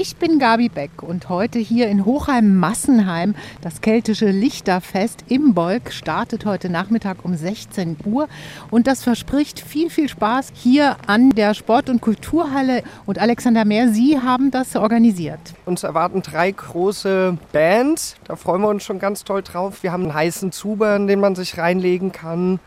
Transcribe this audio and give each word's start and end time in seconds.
Ich 0.00 0.14
bin 0.14 0.38
Gabi 0.38 0.68
Beck 0.68 1.02
und 1.02 1.28
heute 1.28 1.58
hier 1.58 1.88
in 1.88 2.04
Hochheim-Massenheim. 2.04 3.34
Das 3.62 3.80
keltische 3.80 4.30
Lichterfest 4.30 5.24
im 5.26 5.54
Bolk 5.54 5.92
startet 5.92 6.46
heute 6.46 6.70
Nachmittag 6.70 7.24
um 7.24 7.34
16 7.34 7.96
Uhr 8.04 8.28
und 8.70 8.86
das 8.86 9.02
verspricht 9.02 9.58
viel, 9.58 9.90
viel 9.90 10.08
Spaß 10.08 10.52
hier 10.54 10.96
an 11.08 11.30
der 11.30 11.52
Sport- 11.52 11.90
und 11.90 12.00
Kulturhalle. 12.00 12.84
Und 13.06 13.18
Alexander 13.18 13.64
Mehr, 13.64 13.88
Sie 13.88 14.20
haben 14.20 14.52
das 14.52 14.76
organisiert. 14.76 15.40
Uns 15.66 15.82
erwarten 15.82 16.22
drei 16.22 16.52
große 16.52 17.36
Bands. 17.50 18.14
Da 18.22 18.36
freuen 18.36 18.62
wir 18.62 18.68
uns 18.68 18.84
schon 18.84 19.00
ganz 19.00 19.24
toll 19.24 19.42
drauf. 19.42 19.82
Wir 19.82 19.90
haben 19.90 20.04
einen 20.04 20.14
heißen 20.14 20.52
Zuber, 20.52 20.94
in 20.94 21.08
den 21.08 21.18
man 21.18 21.34
sich 21.34 21.58
reinlegen 21.58 22.12
kann. 22.12 22.60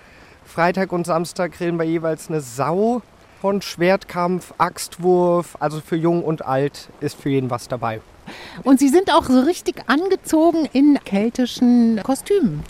Freitag 0.43 0.91
und 0.91 1.05
Samstag 1.05 1.53
grillen 1.53 1.77
wir 1.77 1.85
jeweils 1.85 2.27
eine 2.27 2.41
Sau 2.41 3.01
von 3.41 3.63
Schwertkampf, 3.63 4.53
Axtwurf, 4.59 5.57
also 5.59 5.81
für 5.81 5.95
jung 5.95 6.23
und 6.23 6.45
alt 6.45 6.89
ist 6.99 7.19
für 7.19 7.29
jeden 7.29 7.49
was 7.49 7.67
dabei. 7.67 7.99
Und 8.63 8.79
Sie 8.79 8.89
sind 8.89 9.11
auch 9.11 9.23
so 9.23 9.41
richtig 9.41 9.83
angezogen 9.87 10.69
in 10.71 10.99
keltischen 11.03 11.99
Kostümen. 12.03 12.63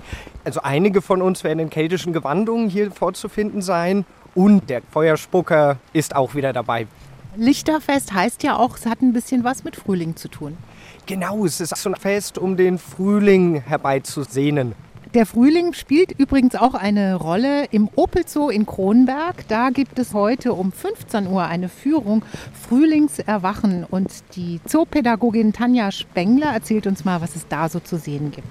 Also 0.45 0.62
einige 0.62 1.02
von 1.02 1.22
uns 1.22 1.44
werden 1.44 1.59
in 1.59 1.70
keltischen 1.70 2.14
Gewandungen 2.14 2.70
hier 2.70 2.90
vorzufinden 2.90 3.62
sein 3.62 4.05
und 4.34 4.70
der 4.70 4.81
Feuerspucker 4.81 5.78
ist 5.92 6.16
auch 6.16 6.36
wieder 6.36 6.54
dabei. 6.54 6.88
Lichterfest 7.36 8.14
heißt 8.14 8.42
ja 8.44 8.56
auch, 8.56 8.78
es 8.78 8.86
hat 8.86 9.02
ein 9.02 9.12
bisschen 9.12 9.44
was 9.44 9.66
mit 9.66 9.76
Frühling 9.76 10.16
zu 10.16 10.30
tun. 10.30 10.58
Genau, 11.06 11.45
es 11.45 11.59
ist 11.59 11.76
so 11.76 11.90
ein 11.90 11.95
Fest, 11.95 12.38
um 12.38 12.56
den 12.56 12.78
Frühling 12.78 13.62
herbeizusehnen. 13.62 14.73
Der 15.14 15.26
Frühling 15.26 15.74
spielt 15.74 16.18
übrigens 16.18 16.56
auch 16.56 16.74
eine 16.74 17.16
Rolle 17.16 17.66
im 17.72 17.90
Opel 17.96 18.24
Zoo 18.26 18.48
in 18.48 18.66
Kronberg. 18.66 19.46
Da 19.50 19.70
gibt 19.70 20.00
es 20.00 20.14
heute 20.14 20.54
um 20.54 20.72
15 20.72 21.28
Uhr 21.28 21.44
eine 21.44 21.68
Führung 21.68 22.24
Frühlingserwachen 22.54 23.84
und 23.84 24.10
die 24.38 24.62
Zoopädagogin 24.66 25.52
Tanja 25.52 25.92
Spengler 25.92 26.54
erzählt 26.54 26.88
uns 26.88 27.04
mal, 27.04 27.20
was 27.20 27.36
es 27.36 27.46
da 27.50 27.68
so 27.68 27.82
zu 27.82 27.98
sehen 27.98 28.32
gibt. 28.32 28.48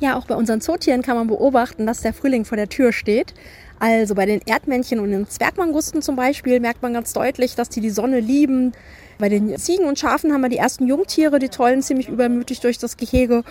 Ja, 0.00 0.18
auch 0.18 0.26
bei 0.26 0.34
unseren 0.34 0.60
Zootieren 0.60 1.02
kann 1.02 1.16
man 1.16 1.28
beobachten, 1.28 1.86
dass 1.86 2.00
der 2.00 2.12
Frühling 2.12 2.44
vor 2.44 2.56
der 2.56 2.68
Tür 2.68 2.92
steht. 2.92 3.32
Also 3.78 4.16
bei 4.16 4.26
den 4.26 4.40
Erdmännchen 4.44 4.98
und 4.98 5.12
den 5.12 5.28
Zwergmangusten 5.28 6.02
zum 6.02 6.16
Beispiel 6.16 6.58
merkt 6.58 6.82
man 6.82 6.92
ganz 6.92 7.12
deutlich, 7.12 7.54
dass 7.54 7.68
die 7.68 7.80
die 7.80 7.90
Sonne 7.90 8.18
lieben. 8.18 8.72
Bei 9.18 9.28
den 9.28 9.56
Ziegen 9.58 9.86
und 9.86 9.96
Schafen 9.96 10.32
haben 10.32 10.40
wir 10.40 10.48
die 10.48 10.56
ersten 10.56 10.88
Jungtiere, 10.88 11.38
die 11.38 11.50
tollen 11.50 11.82
ziemlich 11.82 12.08
übermütig 12.08 12.58
durch 12.58 12.78
das 12.78 12.96
Gehege. 12.96 13.44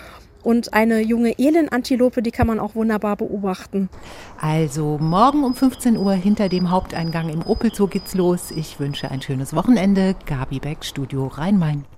Und 0.44 0.74
eine 0.74 1.00
junge 1.00 1.38
Elenantilope, 1.38 2.22
die 2.22 2.30
kann 2.30 2.46
man 2.46 2.60
auch 2.60 2.74
wunderbar 2.74 3.16
beobachten. 3.16 3.88
Also 4.40 4.98
morgen 5.00 5.42
um 5.42 5.54
15 5.54 5.96
Uhr 5.96 6.12
hinter 6.12 6.48
dem 6.48 6.70
Haupteingang 6.70 7.30
im 7.30 7.42
Opel 7.42 7.74
Zoo 7.74 7.86
geht's 7.86 8.14
los. 8.14 8.50
Ich 8.50 8.78
wünsche 8.78 9.10
ein 9.10 9.22
schönes 9.22 9.54
Wochenende. 9.56 10.14
Gabi 10.26 10.60
Beck, 10.60 10.84
Studio 10.84 11.26
Rhein-Main. 11.28 11.84